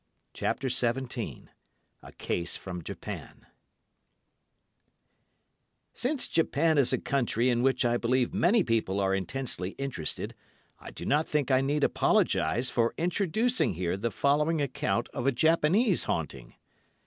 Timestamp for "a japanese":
15.27-16.05